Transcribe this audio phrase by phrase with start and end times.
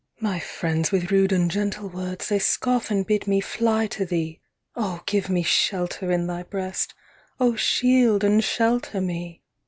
[0.19, 4.41] 'My friends with rude ungentle words 25 They scoff and bid me fly to thee!
[4.75, 6.95] O give me shelter in thy breast!
[7.39, 9.43] O shield and shelter me!